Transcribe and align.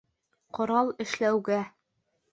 Ҡорал 0.59 0.89
эшләүгә! 1.05 1.63